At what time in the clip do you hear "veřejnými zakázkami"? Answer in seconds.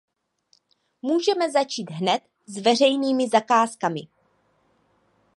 2.61-4.01